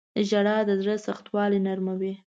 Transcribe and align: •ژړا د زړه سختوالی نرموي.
•ژړا 0.29 0.57
د 0.67 0.69
زړه 0.81 0.95
سختوالی 1.07 1.59
نرموي. 1.67 2.13